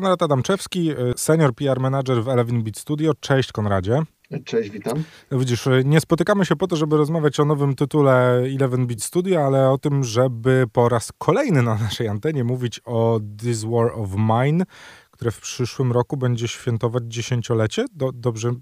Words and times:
Konrad 0.00 0.22
Adamczewski, 0.22 0.90
senior 1.16 1.54
PR 1.54 1.80
manager 1.80 2.24
w 2.24 2.28
Eleven 2.28 2.62
Beat 2.62 2.78
Studio. 2.78 3.12
Cześć 3.20 3.52
Konradzie. 3.52 4.02
Cześć, 4.44 4.70
witam. 4.70 5.04
Widzisz, 5.32 5.68
nie 5.84 6.00
spotykamy 6.00 6.46
się 6.46 6.56
po 6.56 6.66
to, 6.66 6.76
żeby 6.76 6.96
rozmawiać 6.96 7.40
o 7.40 7.44
nowym 7.44 7.74
tytule 7.74 8.42
Eleven 8.56 8.86
Beat 8.86 9.02
Studio, 9.02 9.46
ale 9.46 9.70
o 9.70 9.78
tym, 9.78 10.04
żeby 10.04 10.64
po 10.72 10.88
raz 10.88 11.12
kolejny 11.18 11.62
na 11.62 11.74
naszej 11.74 12.08
antenie 12.08 12.44
mówić 12.44 12.80
o 12.84 13.20
This 13.40 13.64
War 13.64 13.92
of 13.94 14.10
Mine, 14.16 14.64
które 15.10 15.30
w 15.30 15.40
przyszłym 15.40 15.92
roku 15.92 16.16
będzie 16.16 16.48
świętować 16.48 17.02
dziesięciolecie. 17.06 17.84
Do, 17.92 18.12
dobrze 18.12 18.52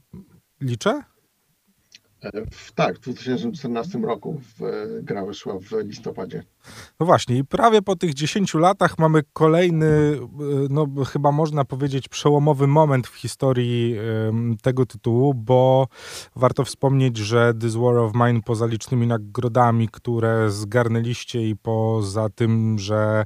liczę? 0.60 1.02
W, 2.50 2.72
tak, 2.72 2.96
w 2.96 3.00
2014 3.00 3.98
roku 3.98 4.40
w, 4.58 4.62
gra 5.02 5.26
wyszła 5.26 5.54
w 5.58 5.84
listopadzie. 5.84 6.42
No 7.00 7.06
właśnie, 7.06 7.38
i 7.38 7.44
prawie 7.44 7.82
po 7.82 7.96
tych 7.96 8.14
10 8.14 8.54
latach 8.54 8.98
mamy 8.98 9.22
kolejny, 9.32 10.18
no 10.70 10.86
chyba 11.04 11.32
można 11.32 11.64
powiedzieć, 11.64 12.08
przełomowy 12.08 12.66
moment 12.66 13.06
w 13.06 13.14
historii 13.14 13.96
um, 14.26 14.56
tego 14.62 14.86
tytułu, 14.86 15.34
bo 15.34 15.88
warto 16.36 16.64
wspomnieć, 16.64 17.16
że 17.16 17.54
This 17.60 17.74
War 17.74 17.96
of 17.96 18.12
Mine 18.14 18.42
poza 18.42 18.66
licznymi 18.66 19.06
nagrodami, 19.06 19.88
które 19.88 20.50
zgarnęliście 20.50 21.48
i 21.48 21.56
poza 21.56 22.28
tym, 22.28 22.78
że 22.78 23.24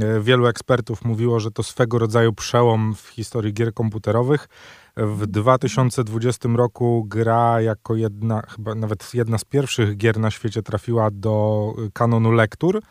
e, 0.00 0.20
wielu 0.20 0.46
ekspertów 0.46 1.04
mówiło, 1.04 1.40
że 1.40 1.50
to 1.50 1.62
swego 1.62 1.98
rodzaju 1.98 2.32
przełom 2.32 2.94
w 2.94 3.08
historii 3.08 3.54
gier 3.54 3.74
komputerowych, 3.74 4.48
w 4.96 5.26
2020 5.26 6.48
roku 6.56 7.04
gra 7.08 7.60
jako 7.60 7.96
jedna, 7.96 8.42
chyba 8.48 8.74
nawet 8.74 9.14
jedna 9.14 9.38
z 9.38 9.44
pierwszych 9.44 9.96
gier 9.96 10.18
na 10.18 10.30
świecie 10.30 10.62
trafiła 10.62 11.10
do 11.10 11.74
kanonu 11.92 12.32
lektur 12.32 12.82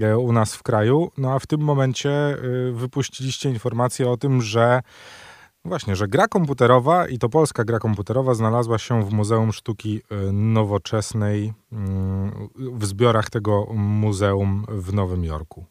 e, 0.00 0.18
u 0.18 0.32
nas 0.32 0.54
w 0.54 0.62
kraju. 0.62 1.10
No 1.18 1.32
a 1.32 1.38
w 1.38 1.46
tym 1.46 1.60
momencie 1.60 2.10
e, 2.10 2.36
wypuściliście 2.72 3.50
informację 3.50 4.10
o 4.10 4.16
tym, 4.16 4.42
że 4.42 4.80
Właśnie, 5.64 5.96
że 5.96 6.08
gra 6.08 6.28
komputerowa 6.28 7.08
i 7.08 7.18
to 7.18 7.28
polska 7.28 7.64
gra 7.64 7.78
komputerowa 7.78 8.34
znalazła 8.34 8.78
się 8.78 9.04
w 9.04 9.12
Muzeum 9.12 9.52
Sztuki 9.52 10.02
e, 10.10 10.32
Nowoczesnej 10.32 11.52
mm, 11.72 12.48
w 12.56 12.84
zbiorach 12.84 13.30
tego 13.30 13.66
muzeum 13.74 14.64
w 14.68 14.94
Nowym 14.94 15.24
Jorku. 15.24 15.64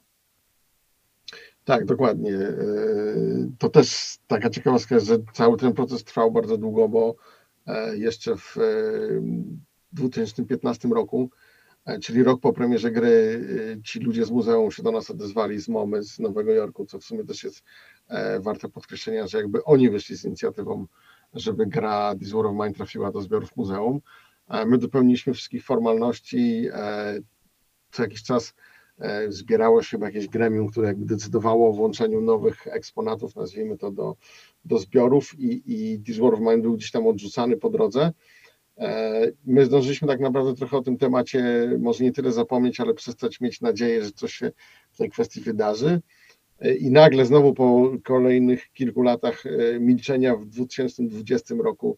Tak, 1.63 1.85
dokładnie. 1.85 2.37
E, 3.61 3.67
to 3.67 3.69
też 3.69 4.17
taka 4.27 4.49
ciekawostka, 4.49 4.99
że 4.99 5.17
cały 5.33 5.57
ten 5.57 5.73
proces 5.73 6.03
trwał 6.03 6.31
bardzo 6.31 6.57
długo, 6.57 6.89
bo 6.89 7.15
e, 7.67 7.97
jeszcze 7.97 8.35
w 8.35 8.57
2015 9.91 10.87
e, 10.87 10.91
roku, 10.91 11.29
czyli 12.01 12.23
rok 12.23 12.41
po 12.41 12.53
premierze 12.53 12.91
gry, 12.91 13.41
ci 13.83 13.99
ludzie 13.99 14.25
z 14.25 14.31
muzeum 14.31 14.71
się 14.71 14.83
do 14.83 14.91
nas 14.91 15.09
odezwali 15.09 15.61
z 15.61 15.67
MOMY 15.67 16.03
z 16.03 16.19
Nowego 16.19 16.51
Jorku, 16.51 16.85
co 16.85 16.99
w 16.99 17.03
sumie 17.03 17.23
też 17.23 17.43
jest 17.43 17.63
warte 18.39 18.69
podkreślenia, 18.69 19.27
że 19.27 19.37
jakby 19.37 19.63
oni 19.63 19.89
wyszli 19.89 20.17
z 20.17 20.25
inicjatywą, 20.25 20.87
żeby 21.33 21.65
gra 21.65 22.15
This 22.19 22.31
War 22.31 22.45
of 22.45 22.53
Mine 22.53 22.73
trafiła 22.73 23.11
do 23.11 23.21
zbiorów 23.21 23.55
muzeum. 23.55 24.01
My 24.65 24.77
dopełniliśmy 24.77 25.33
wszystkich 25.33 25.65
formalności. 25.65 26.69
Co 27.91 28.03
jakiś 28.03 28.23
czas 28.23 28.53
E, 28.53 28.70
zbierało 29.29 29.83
się 29.83 29.97
jakieś 29.99 30.27
gremium, 30.27 30.69
które 30.69 30.87
jakby 30.87 31.05
decydowało 31.05 31.69
o 31.69 31.73
włączeniu 31.73 32.21
nowych 32.21 32.67
eksponatów, 32.67 33.35
nazwijmy 33.35 33.77
to, 33.77 33.91
do, 33.91 34.15
do 34.65 34.77
zbiorów 34.77 35.39
i, 35.39 35.61
i 35.65 35.99
This 35.99 36.17
War 36.17 36.33
of 36.33 36.39
Mine 36.39 36.57
był 36.57 36.73
gdzieś 36.73 36.91
tam 36.91 37.07
odrzucany 37.07 37.57
po 37.57 37.69
drodze. 37.69 38.11
E, 38.77 39.31
my 39.45 39.65
zdążyliśmy 39.65 40.07
tak 40.07 40.19
naprawdę 40.19 40.55
trochę 40.55 40.77
o 40.77 40.81
tym 40.81 40.97
temacie, 40.97 41.71
może 41.79 42.03
nie 42.03 42.11
tyle 42.11 42.31
zapomnieć, 42.31 42.79
ale 42.79 42.93
przestać 42.93 43.41
mieć 43.41 43.61
nadzieję, 43.61 44.05
że 44.05 44.11
coś 44.11 44.33
się 44.33 44.51
w 44.91 44.97
tej 44.97 45.09
kwestii 45.09 45.41
wydarzy. 45.41 46.01
E, 46.59 46.75
I 46.75 46.91
nagle 46.91 47.25
znowu 47.25 47.53
po 47.53 47.91
kolejnych 48.03 48.71
kilku 48.73 49.01
latach 49.01 49.43
milczenia 49.79 50.35
w 50.35 50.45
2020 50.45 51.55
roku 51.63 51.97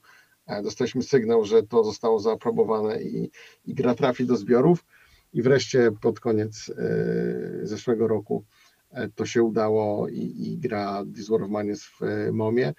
dostaliśmy 0.64 1.04
sygnał, 1.04 1.46
że 1.46 1.64
to 1.64 1.84
zostało 1.84 2.20
zaaprobowane 2.20 3.04
i, 3.04 3.32
i 3.66 3.74
gra 3.74 3.96
trafi 3.96 4.26
do 4.26 4.36
zbiorów. 4.36 4.86
I 5.34 5.42
wreszcie 5.42 5.92
pod 6.02 6.20
koniec 6.20 6.70
e, 6.70 7.68
zeszłego 7.68 8.08
roku 8.08 8.44
e, 8.92 9.10
to 9.10 9.26
się 9.26 9.44
udało 9.44 10.10
i, 10.10 10.34
i 10.38 10.58
gra 10.58 11.04
This 11.16 11.30
War 11.30 11.44
of 11.44 11.50
Mine 11.50 11.66
jest 11.66 11.84
w 11.84 12.04
e, 12.04 12.32
MOMie. 12.32 12.74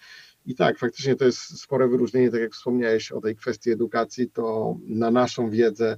I 0.47 0.55
tak, 0.55 0.79
faktycznie 0.79 1.17
to 1.17 1.25
jest 1.25 1.61
spore 1.61 1.89
wyróżnienie, 1.89 2.31
tak 2.31 2.41
jak 2.41 2.53
wspomniałeś 2.53 3.13
o 3.13 3.21
tej 3.21 3.37
kwestii 3.37 3.71
edukacji, 3.71 4.31
to 4.31 4.77
na 4.87 5.11
naszą 5.11 5.51
wiedzę, 5.51 5.97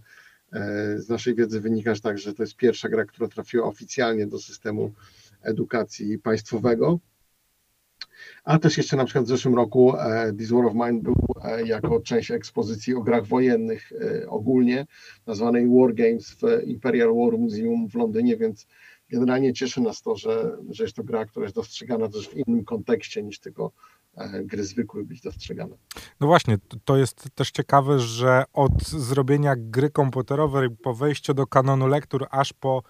z 0.97 1.09
naszej 1.09 1.35
wiedzy 1.35 1.61
wynika 1.61 1.95
że 1.95 2.01
tak, 2.01 2.19
że 2.19 2.35
to 2.35 2.43
jest 2.43 2.57
pierwsza 2.57 2.89
gra, 2.89 3.05
która 3.05 3.29
trafiła 3.29 3.67
oficjalnie 3.67 4.27
do 4.27 4.39
systemu 4.39 4.93
edukacji 5.43 6.19
państwowego. 6.19 6.99
A 8.47 8.59
też 8.59 8.77
jeszcze 8.77 8.97
na 8.97 9.05
przykład 9.05 9.25
w 9.25 9.29
zeszłym 9.29 9.55
roku 9.55 9.97
e, 9.97 10.33
This 10.39 10.51
War 10.51 10.67
of 10.67 10.75
Mine 10.75 11.01
był 11.03 11.15
e, 11.45 11.67
jako 11.67 12.01
część 12.01 12.31
ekspozycji 12.31 12.95
o 12.95 13.03
grach 13.03 13.27
wojennych 13.27 13.93
e, 13.93 14.29
ogólnie, 14.29 14.87
nazwanej 15.27 15.69
War 15.69 15.95
Games 15.95 16.31
w 16.31 16.67
Imperial 16.67 17.15
War 17.15 17.39
Museum 17.39 17.89
w 17.89 17.95
Londynie, 17.95 18.37
więc 18.37 18.67
generalnie 19.11 19.53
cieszy 19.53 19.81
nas 19.81 20.03
to, 20.03 20.17
że, 20.17 20.57
że 20.71 20.85
jest 20.85 20.97
to 20.97 21.05
gra, 21.05 21.25
która 21.25 21.45
jest 21.45 21.57
dostrzegana 21.57 22.09
też 22.09 22.29
w 22.29 22.37
innym 22.37 22.65
kontekście 22.65 23.23
niż 23.23 23.41
tylko 23.41 23.73
gry 24.45 24.65
zwykłe 24.65 25.05
być 25.05 25.21
dostrzegane. 25.21 25.77
No 26.21 26.27
właśnie, 26.27 26.59
to 26.85 26.97
jest 26.97 27.29
też 27.35 27.51
ciekawe, 27.51 27.99
że 27.99 28.45
od 28.53 28.83
zrobienia 28.83 29.55
gry 29.57 29.91
komputerowej 29.91 30.69
po 30.71 30.95
wejściu 30.95 31.35
do 31.35 31.47
kanonu 31.47 31.87
lektur 31.87 32.27
aż 32.31 32.53
po 32.53 32.83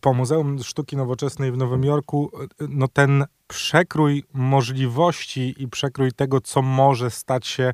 po 0.00 0.14
Muzeum 0.14 0.62
Sztuki 0.62 0.96
Nowoczesnej 0.96 1.52
w 1.52 1.56
Nowym 1.56 1.84
Jorku, 1.84 2.30
e, 2.60 2.66
no 2.68 2.88
ten 2.88 3.24
przekrój 3.48 4.24
możliwości 4.32 5.54
i 5.58 5.68
przekrój 5.68 6.12
tego, 6.12 6.40
co 6.40 6.62
może 6.62 7.10
stać 7.10 7.46
się 7.46 7.72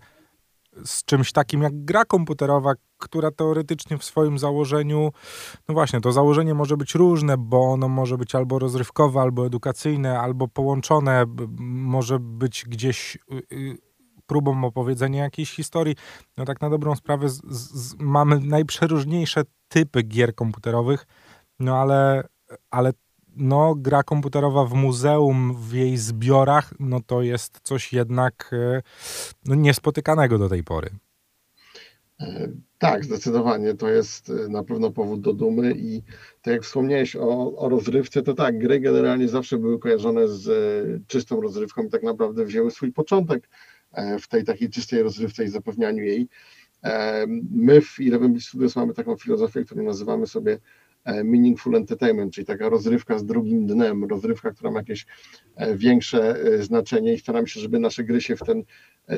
z 0.85 1.05
czymś 1.05 1.33
takim 1.33 1.63
jak 1.63 1.85
gra 1.85 2.05
komputerowa, 2.05 2.73
która 2.99 3.31
teoretycznie 3.31 3.99
w 3.99 4.05
swoim 4.05 4.39
założeniu, 4.39 5.13
no 5.69 5.75
właśnie, 5.75 6.01
to 6.01 6.13
założenie 6.13 6.55
może 6.55 6.77
być 6.77 6.95
różne, 6.95 7.37
bo 7.39 7.73
ono 7.73 7.89
może 7.89 8.19
być 8.19 8.35
albo 8.35 8.59
rozrywkowe, 8.59 9.21
albo 9.21 9.47
edukacyjne, 9.47 10.21
albo 10.21 10.49
połączone, 10.49 11.25
może 11.59 12.19
być 12.19 12.65
gdzieś 12.69 13.19
y, 13.33 13.57
y, 13.57 13.79
próbą 14.27 14.65
opowiedzenia 14.65 15.23
jakiejś 15.23 15.51
historii. 15.51 15.97
No 16.37 16.45
tak 16.45 16.61
na 16.61 16.71
dobrą 16.71 16.97
sprawę 16.97 17.29
z, 17.29 17.41
z, 17.51 17.97
mamy 17.99 18.41
najprzeróżniejsze 18.41 19.43
typy 19.69 20.03
gier 20.03 20.35
komputerowych, 20.35 21.07
no 21.59 21.77
ale, 21.77 22.29
ale 22.71 22.93
no, 23.39 23.75
gra 23.75 24.03
komputerowa 24.03 24.65
w 24.65 24.75
muzeum, 24.75 25.57
w 25.57 25.73
jej 25.73 25.97
zbiorach, 25.97 26.75
no 26.81 27.01
to 27.07 27.23
jest 27.23 27.61
coś 27.63 27.93
jednak 27.93 28.51
e, 28.53 28.83
no, 29.45 29.55
niespotykanego 29.55 30.39
do 30.39 30.49
tej 30.49 30.65
pory. 30.65 30.91
E, 32.21 32.49
tak, 32.79 33.05
zdecydowanie. 33.05 33.75
To 33.75 33.89
jest 33.89 34.31
e, 34.31 34.49
na 34.49 34.65
pewno 34.65 34.91
powód 34.91 35.21
do 35.21 35.33
dumy 35.33 35.75
i 35.77 36.03
tak 36.43 36.55
jak 36.55 36.63
wspomniałeś 36.63 37.17
o, 37.17 37.57
o 37.57 37.69
rozrywce, 37.69 38.23
to 38.23 38.35
tak, 38.35 38.59
gry 38.59 38.81
generalnie 38.81 39.29
zawsze 39.29 39.59
były 39.59 39.79
kojarzone 39.79 40.29
z 40.29 40.47
czystą 41.07 41.41
rozrywką 41.41 41.83
i 41.83 41.91
tak 41.91 42.03
naprawdę 42.03 42.45
wzięły 42.45 42.71
swój 42.71 42.93
początek 42.93 43.49
w 44.21 44.29
tej 44.29 44.45
takiej 44.45 44.71
czystej 44.71 45.03
rozrywce 45.03 45.45
i 45.45 45.49
zapewnianiu 45.49 46.05
jej. 46.05 46.29
My 47.51 47.81
w 47.81 47.97
Eleven 48.01 48.33
Beat 48.33 48.45
Studios 48.45 48.77
mamy 48.77 48.95
taką 48.95 49.17
filozofię, 49.17 49.65
którą 49.65 49.83
nazywamy 49.83 50.27
sobie 50.27 50.59
meaningful 51.25 51.77
entertainment, 51.77 52.33
czyli 52.33 52.47
taka 52.47 52.69
rozrywka 52.69 53.19
z 53.19 53.25
drugim 53.25 53.67
dnem, 53.67 54.05
rozrywka, 54.05 54.51
która 54.51 54.71
ma 54.71 54.79
jakieś 54.79 55.07
e, 55.57 55.77
większe 55.77 56.37
e, 56.37 56.63
znaczenie 56.63 57.15
i 57.15 57.19
staramy 57.19 57.49
się, 57.49 57.61
żeby 57.61 57.79
nasze 57.79 58.05
gry 58.05 58.21
się 58.21 58.37
w 58.37 58.41
ten 58.41 58.63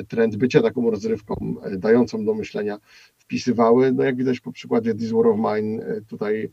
trend 0.07 0.35
bycia 0.35 0.61
taką 0.61 0.91
rozrywką 0.91 1.55
dającą 1.77 2.25
do 2.25 2.33
myślenia 2.33 2.77
wpisywały. 3.17 3.91
No 3.91 4.03
jak 4.03 4.15
widać 4.15 4.39
po 4.39 4.51
przykładzie 4.51 4.95
This 4.95 5.11
War 5.11 5.27
of 5.27 5.37
Mine, 5.37 5.83
tutaj 6.07 6.51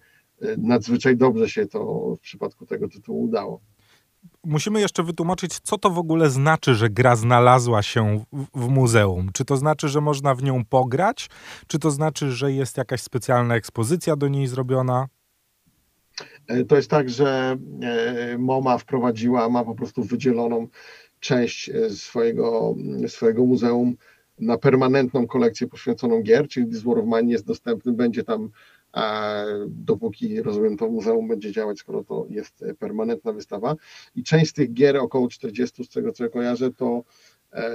nadzwyczaj 0.59 1.17
dobrze 1.17 1.49
się 1.49 1.67
to 1.67 2.15
w 2.17 2.21
przypadku 2.21 2.67
tego 2.67 2.89
tytułu 2.89 3.23
udało. 3.23 3.61
Musimy 4.45 4.81
jeszcze 4.81 5.03
wytłumaczyć, 5.03 5.61
co 5.61 5.79
to 5.79 5.91
w 5.91 5.99
ogóle 5.99 6.31
znaczy, 6.31 6.75
że 6.75 6.91
gra 6.91 7.17
znalazła 7.17 7.83
się 7.83 8.25
w, 8.33 8.47
w, 8.55 8.69
muzeum. 8.69 9.31
Czy 9.33 9.45
to 9.45 9.57
znaczy, 9.57 9.89
że 9.89 10.01
można 10.01 10.35
w 10.35 10.43
nią 10.43 10.65
pograć? 10.65 11.31
Czy 11.67 11.79
to 11.79 11.91
znaczy, 11.91 12.33
że 12.33 12.53
jest 12.53 12.77
jakaś 12.77 13.03
specjalna 13.03 13.57
ekspozycja 13.57 14.17
do 14.17 14.29
niej 14.29 14.47
zrobiona? 14.47 15.09
E, 16.47 16.65
to 16.65 16.77
jest 16.77 16.91
tak, 16.91 17.11
że 17.11 17.57
e, 17.83 18.39
MoMA 18.39 18.79
wprowadziła, 18.79 19.49
ma 19.49 19.65
po 19.65 19.75
prostu 19.75 20.03
wydzieloną 20.03 20.69
część 21.21 21.69
e, 21.69 21.91
swojego, 21.91 22.75
swojego 23.09 23.47
muzeum 23.47 23.97
na 24.39 24.59
permanentną 24.59 25.27
kolekcję 25.27 25.67
poświęconą 25.67 26.23
gier, 26.23 26.49
czyli 26.49 26.67
This 26.67 26.83
War 26.83 26.99
of 26.99 27.05
Mine 27.05 27.33
jest 27.33 27.47
dostępny, 27.47 27.93
będzie 27.93 28.25
tam 28.25 28.51
dopóki, 29.69 30.43
rozumiem, 30.43 30.77
to 30.77 30.89
muzeum 30.89 31.29
będzie 31.29 31.53
działać, 31.53 31.79
skoro 31.79 32.05
to 32.05 32.27
jest 32.31 32.65
permanentna 32.79 33.33
wystawa. 33.33 33.75
I 34.15 34.23
część 34.23 34.51
z 34.51 34.53
tych 34.53 34.73
gier, 34.73 34.97
około 34.97 35.29
40 35.29 35.85
z 35.85 35.89
tego 35.89 36.13
co 36.13 36.25
ja 36.25 36.31
kojarzę, 36.31 36.71
to 36.73 37.05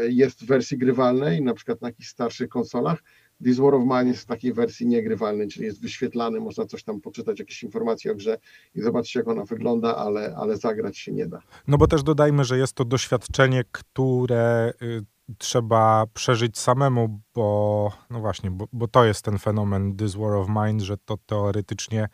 jest 0.10 0.44
w 0.44 0.46
wersji 0.46 0.78
grywalnej, 0.78 1.42
na 1.42 1.54
przykład 1.54 1.82
na 1.82 1.88
jakichś 1.88 2.10
starszych 2.10 2.50
konsolach. 2.50 3.04
This 3.44 3.60
War 3.60 3.76
of 3.76 3.84
Mine 3.84 4.08
jest 4.08 4.22
w 4.22 4.26
takiej 4.26 4.54
wersji 4.54 4.88
niegrywalnej, 4.88 5.48
czyli 5.48 5.66
jest 5.66 5.82
wyświetlany, 5.82 6.40
można 6.40 6.66
coś 6.66 6.84
tam 6.84 7.02
poczytać, 7.02 7.40
jakieś 7.40 7.64
informacje 7.64 8.12
o 8.12 8.16
grze 8.16 8.38
i 8.76 8.82
zobaczyć, 8.82 9.16
jak 9.16 9.28
ona 9.28 9.44
wygląda, 9.44 9.96
ale, 9.96 10.36
ale 10.36 10.58
zagrać 10.58 10.98
się 10.98 11.12
nie 11.12 11.28
da. 11.28 11.40
No 11.68 11.78
bo 11.78 11.88
też 11.88 12.04
dodajmy, 12.04 12.46
że 12.46 12.58
jest 12.58 12.74
to 12.74 12.86
doświadczenie, 12.86 13.64
które 13.72 14.74
y, 14.82 15.06
trzeba 15.38 16.06
przeżyć 16.14 16.58
samemu, 16.58 17.22
bo 17.36 17.92
no 18.10 18.20
właśnie, 18.20 18.52
bo, 18.52 18.68
bo, 18.74 18.88
to 18.88 19.06
jest 19.06 19.26
ten 19.26 19.38
fenomen 19.38 19.98
This 19.98 20.16
War 20.16 20.34
of 20.34 20.48
Mind, 20.50 20.82
że 20.82 20.98
to 20.98 21.18
teoretycznie 21.26 22.08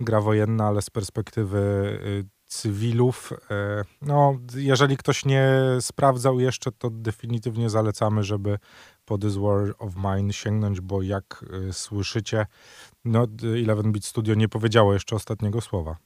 gra 0.00 0.20
wojenna, 0.20 0.66
ale 0.66 0.82
z 0.82 0.90
perspektywy 0.90 1.58
y, 2.06 2.37
cywilów. 2.48 3.32
E, 3.50 3.84
no, 4.02 4.38
jeżeli 4.56 4.96
ktoś 4.96 5.24
nie 5.24 5.50
sprawdzał 5.80 6.40
jeszcze, 6.40 6.72
to 6.72 6.90
definitywnie 6.90 7.70
zalecamy, 7.70 8.22
żeby 8.22 8.58
po 9.04 9.18
This 9.18 9.36
War 9.36 9.74
of 9.78 9.92
Mine 9.96 10.32
sięgnąć, 10.32 10.80
bo 10.80 11.02
jak 11.02 11.44
y, 11.68 11.72
słyszycie, 11.72 12.46
no 13.04 13.26
11-bit 13.26 14.04
Studio 14.04 14.34
nie 14.34 14.48
powiedziało 14.48 14.92
jeszcze 14.92 15.16
ostatniego 15.16 15.60
słowa. 15.60 15.96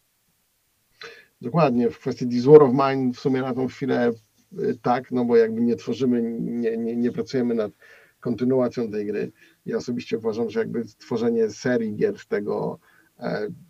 Dokładnie, 1.41 1.91
w 1.91 1.99
kwestii 1.99 2.29
This 2.29 2.45
War 2.45 2.63
of 2.63 2.73
Mine 2.73 3.13
w 3.13 3.21
sumie 3.21 3.41
na 3.41 3.55
tą 3.55 3.69
chwilę 3.69 4.13
y, 4.59 4.79
tak, 4.83 5.11
no 5.11 5.25
bo 5.25 5.37
jakby 5.37 5.61
nie 5.61 5.77
tworzymy, 5.77 6.23
nie, 6.41 6.77
nie, 6.77 6.97
nie 6.97 7.13
pracujemy 7.13 7.55
nad 7.55 7.73
kontynuacją 8.21 8.91
tej 8.91 9.07
gry. 9.07 9.33
Ja 9.67 9.77
osobiście 9.77 10.19
uważam, 10.19 10.51
że 10.51 10.61
jakby 10.61 10.85
tworzenie 10.85 11.51
serii 11.51 11.97
gier 11.97 12.27
tego, 12.29 12.79
e, 12.83 12.92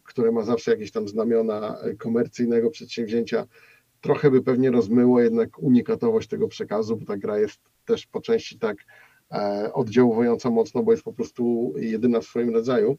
które 0.04 0.32
ma 0.32 0.42
zawsze 0.42 0.70
jakieś 0.70 0.92
tam 0.92 1.08
znamiona 1.08 1.78
e, 1.78 1.94
komercyjnego 1.94 2.70
przedsięwzięcia, 2.70 3.46
trochę 4.00 4.30
by 4.30 4.42
pewnie 4.42 4.70
rozmyło 4.70 5.20
jednak 5.20 5.58
unikatowość 5.58 6.28
tego 6.28 6.48
przekazu, 6.48 6.96
bo 6.96 7.06
ta 7.06 7.16
gra 7.16 7.38
jest 7.38 7.60
też 7.84 8.06
po 8.06 8.20
części 8.20 8.58
tak 8.58 8.76
E, 9.32 9.72
oddziałująca 9.72 10.50
mocno, 10.50 10.82
bo 10.82 10.92
jest 10.92 11.04
po 11.04 11.12
prostu 11.12 11.74
jedyna 11.76 12.20
w 12.20 12.24
swoim 12.24 12.54
rodzaju. 12.54 12.98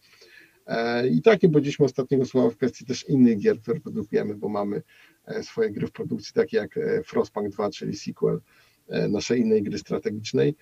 E, 0.67 1.07
I 1.07 1.21
takie 1.21 1.49
powiedzieliśmy 1.49 1.85
ostatniego 1.85 2.25
słowa 2.25 2.49
w 2.49 2.57
kwestii 2.57 2.85
też 2.85 3.09
innych 3.09 3.37
gier, 3.37 3.61
które 3.61 3.79
produkujemy, 3.79 4.35
bo 4.35 4.49
mamy 4.49 4.81
e, 5.25 5.43
swoje 5.43 5.71
gry 5.71 5.87
w 5.87 5.91
produkcji, 5.91 6.33
takie 6.33 6.57
jak 6.57 6.79
Frostpunk 7.05 7.49
2, 7.49 7.69
czyli 7.69 7.95
sequel 7.95 8.39
naszej 9.09 9.39
innej 9.39 9.63
gry 9.63 9.77
strategicznej. 9.77 10.55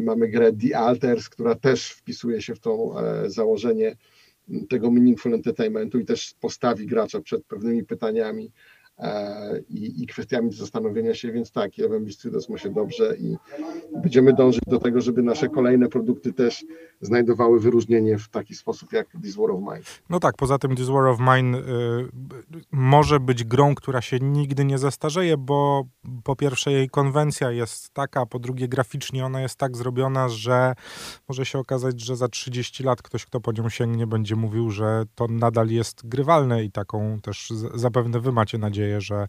Mamy 0.00 0.28
grę 0.28 0.52
The 0.52 0.78
Alters, 0.78 1.28
która 1.28 1.54
też 1.54 1.90
wpisuje 1.90 2.42
się 2.42 2.54
w 2.54 2.60
to 2.60 2.94
założenie 3.26 3.96
tego 4.68 4.90
meaningful 4.90 5.34
entertainmentu 5.34 5.98
i 5.98 6.04
też 6.04 6.34
postawi 6.40 6.86
gracza 6.86 7.20
przed 7.20 7.44
pewnymi 7.44 7.84
pytaniami, 7.84 8.52
E, 9.00 9.60
i, 9.68 10.02
i 10.02 10.06
kwestiami 10.06 10.52
zastanowienia 10.52 11.14
się, 11.14 11.32
więc 11.32 11.52
tak, 11.52 11.78
Jawem 11.78 12.12
Studios 12.12 12.48
ma 12.48 12.58
się 12.58 12.70
dobrze 12.70 13.16
i 13.16 13.36
będziemy 14.02 14.32
dążyć 14.32 14.60
do 14.66 14.78
tego, 14.78 15.00
żeby 15.00 15.22
nasze 15.22 15.48
kolejne 15.48 15.88
produkty 15.88 16.32
też 16.32 16.64
znajdowały 17.00 17.60
wyróżnienie 17.60 18.18
w 18.18 18.28
taki 18.28 18.54
sposób 18.54 18.92
jak 18.92 19.08
This 19.22 19.36
War 19.36 19.50
of 19.50 19.60
Mine. 19.60 19.82
No 20.10 20.20
tak, 20.20 20.36
poza 20.36 20.58
tym 20.58 20.76
This 20.76 20.88
War 20.88 21.06
of 21.06 21.18
Mine 21.20 21.58
y, 21.58 21.62
może 22.72 23.20
być 23.20 23.44
grą, 23.44 23.74
która 23.74 24.00
się 24.00 24.18
nigdy 24.18 24.64
nie 24.64 24.78
zestarzeje, 24.78 25.36
bo 25.36 25.84
po 26.24 26.36
pierwsze 26.36 26.72
jej 26.72 26.88
konwencja 26.88 27.50
jest 27.50 27.90
taka, 27.90 28.26
po 28.26 28.38
drugie 28.38 28.68
graficznie 28.68 29.26
ona 29.26 29.40
jest 29.40 29.56
tak 29.56 29.76
zrobiona, 29.76 30.28
że 30.28 30.74
może 31.28 31.46
się 31.46 31.58
okazać, 31.58 32.00
że 32.00 32.16
za 32.16 32.28
30 32.28 32.84
lat 32.84 33.02
ktoś, 33.02 33.26
kto 33.26 33.40
po 33.40 33.52
nią 33.52 33.68
sięgnie, 33.68 34.06
będzie 34.06 34.36
mówił, 34.36 34.70
że 34.70 35.04
to 35.14 35.26
nadal 35.28 35.68
jest 35.68 36.08
grywalne 36.08 36.64
i 36.64 36.70
taką 36.70 37.20
też 37.20 37.52
zapewne 37.74 38.20
wy 38.20 38.32
macie 38.32 38.58
nadzieję, 38.58 39.00
że, 39.00 39.26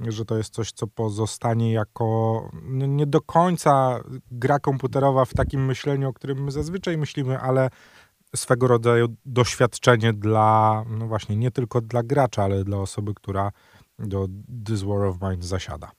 że 0.00 0.24
to 0.24 0.36
jest 0.36 0.54
coś, 0.54 0.72
co 0.72 0.86
pozostanie 0.86 1.72
jako 1.72 2.50
nie 2.68 3.06
do 3.06 3.20
końca 3.20 4.00
gra 4.30 4.58
komputerowa 4.58 5.24
w 5.24 5.34
takim 5.34 5.64
myśleniu, 5.64 6.08
o 6.08 6.12
którym 6.12 6.44
my 6.44 6.50
zazwyczaj 6.50 6.98
myślimy, 6.98 7.05
ale 7.40 7.70
swego 8.36 8.68
rodzaju 8.68 9.08
doświadczenie 9.26 10.12
dla, 10.12 10.84
no 10.90 11.06
właśnie, 11.06 11.36
nie 11.36 11.50
tylko 11.50 11.80
dla 11.80 12.02
gracza, 12.02 12.42
ale 12.42 12.64
dla 12.64 12.78
osoby, 12.78 13.14
która 13.14 13.52
do 13.98 14.28
This 14.66 14.82
War 14.82 15.02
of 15.04 15.16
Mine 15.22 15.42
zasiada. 15.42 15.90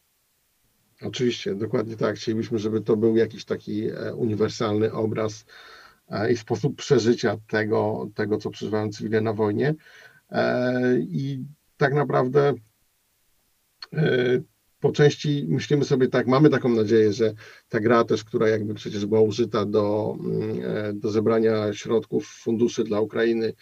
Oczywiście, 1.01 1.55
dokładnie 1.55 1.97
tak. 1.97 2.15
Chcielibyśmy, 2.15 2.59
żeby 2.59 2.81
to 2.81 2.97
był 2.97 3.15
jakiś 3.15 3.45
taki 3.45 3.89
e, 3.89 4.15
uniwersalny 4.15 4.91
obraz 4.91 5.45
e, 6.09 6.31
i 6.31 6.37
sposób 6.37 6.75
przeżycia 6.75 7.37
tego, 7.47 8.09
tego 8.15 8.37
co 8.37 8.49
przeżywają 8.49 8.89
cywile 8.89 9.21
na 9.21 9.33
wojnie. 9.33 9.75
E, 10.29 10.97
I 10.99 11.45
tak 11.77 11.93
naprawdę 11.93 12.53
po 14.79 14.91
części 14.91 15.45
myślimy 15.49 15.85
sobie 15.85 16.07
tak, 16.07 16.27
mamy 16.27 16.49
taką 16.49 16.69
nadzieję, 16.69 17.13
że 17.13 17.33
ta 17.69 17.79
gra 17.79 18.03
też, 18.03 18.23
która 18.23 18.47
jakby 18.47 18.73
przecież 18.73 19.05
była 19.05 19.21
użyta 19.21 19.65
do, 19.65 20.15
mm, 20.19 20.59
e, 20.63 20.93
do 20.93 21.11
zebrania 21.11 21.73
środków, 21.73 22.27
funduszy 22.27 22.83
dla 22.83 23.01
Ukrainy, 23.01 23.53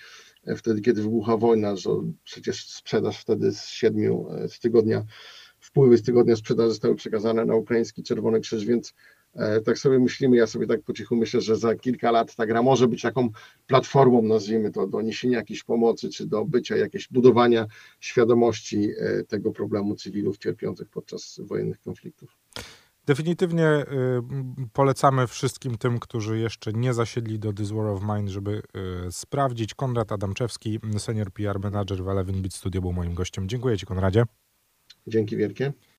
e, 0.45 0.55
wtedy 0.55 0.81
kiedy 0.81 1.01
wybucha 1.01 1.37
wojna, 1.37 1.75
że 1.75 1.89
przecież 2.23 2.69
sprzedaż 2.69 3.21
wtedy 3.21 3.51
z 3.51 3.65
siedmiu, 3.65 4.27
z 4.47 4.59
tygodnia, 4.59 5.05
wpływy 5.59 5.97
z 5.97 6.03
tygodnia 6.03 6.35
sprzedaży 6.35 6.69
zostały 6.69 6.95
przekazane 6.95 7.45
na 7.45 7.55
ukraiński 7.55 8.03
Czerwony 8.03 8.39
Krzyż, 8.39 8.65
więc 8.65 8.93
E, 8.93 9.24
tak 9.65 9.77
sobie 9.77 9.99
myślimy, 9.99 10.37
ja 10.37 10.47
sobie 10.47 10.67
tak 10.67 10.81
po 10.81 10.93
cichu 10.93 11.15
myślę, 11.15 11.41
że 11.41 11.55
za 11.55 11.75
kilka 11.75 12.11
lat 12.11 12.35
ta 12.35 12.45
gra 12.45 12.61
może 12.61 12.87
być 12.87 13.01
taką 13.01 13.29
platformą, 13.67 14.21
nazwijmy 14.21 14.71
to, 14.71 14.87
do 14.87 15.01
niesienia 15.01 15.37
jakiejś 15.37 15.63
pomocy, 15.63 16.09
czy 16.09 16.25
do 16.25 16.45
bycia 16.45 16.77
jakieś 16.77 17.07
budowania 17.07 17.65
świadomości 17.99 18.89
e, 18.97 19.23
tego 19.23 19.51
problemu 19.51 19.95
cywilów 19.95 20.37
cierpiących 20.37 20.89
podczas 20.89 21.41
wojennych 21.43 21.79
konfliktów. 21.79 22.37
Definitywnie 23.05 23.67
y, 23.67 23.85
polecamy 24.73 25.27
wszystkim 25.27 25.77
tym, 25.77 25.99
którzy 25.99 26.39
jeszcze 26.39 26.73
nie 26.73 26.93
zasiedli 26.93 27.39
do 27.39 27.53
This 27.53 27.71
War 27.71 27.85
of 27.85 28.01
Mine, 28.03 28.29
żeby 28.29 28.61
y, 29.07 29.11
sprawdzić. 29.11 29.73
Konrad 29.73 30.11
Adamczewski, 30.11 30.79
senior 30.97 31.31
PR 31.31 31.59
manager 31.59 32.03
w 32.03 32.07
Eleven 32.07 32.41
Beat 32.41 32.53
Studio 32.53 32.81
był 32.81 32.93
moim 32.93 33.13
gościem. 33.13 33.49
Dziękuję 33.49 33.77
Ci, 33.77 33.85
Konradzie. 33.85 34.23
Dzięki 35.07 35.37
wielkie. 35.37 35.73